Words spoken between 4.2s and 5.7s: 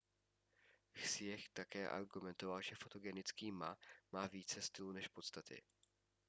více stylu než podstaty